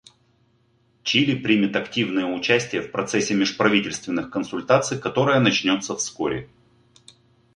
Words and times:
Чили 1.03 1.35
примет 1.43 1.75
активное 1.75 2.25
участие 2.25 2.81
в 2.81 2.91
процессе 2.91 3.35
межправительственных 3.35 4.31
консультаций, 4.31 4.97
который 4.97 5.39
начнется 5.39 5.95
вскоре. 5.95 6.49